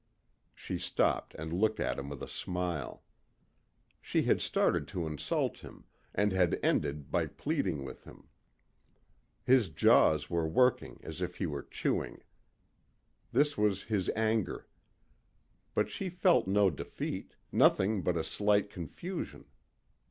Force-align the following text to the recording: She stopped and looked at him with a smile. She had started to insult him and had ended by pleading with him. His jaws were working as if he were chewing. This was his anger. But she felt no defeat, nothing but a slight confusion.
She 0.55 0.79
stopped 0.79 1.35
and 1.35 1.53
looked 1.53 1.79
at 1.79 1.99
him 1.99 2.09
with 2.09 2.23
a 2.23 2.27
smile. 2.27 3.03
She 4.01 4.23
had 4.23 4.41
started 4.41 4.87
to 4.87 5.05
insult 5.05 5.59
him 5.59 5.83
and 6.15 6.31
had 6.31 6.59
ended 6.63 7.11
by 7.11 7.27
pleading 7.27 7.83
with 7.85 8.03
him. 8.05 8.27
His 9.43 9.69
jaws 9.69 10.27
were 10.27 10.47
working 10.47 10.99
as 11.03 11.21
if 11.21 11.35
he 11.37 11.45
were 11.45 11.61
chewing. 11.61 12.23
This 13.31 13.55
was 13.59 13.83
his 13.83 14.09
anger. 14.15 14.67
But 15.75 15.91
she 15.91 16.09
felt 16.09 16.47
no 16.47 16.71
defeat, 16.71 17.35
nothing 17.51 18.01
but 18.01 18.17
a 18.17 18.23
slight 18.23 18.71
confusion. 18.71 19.45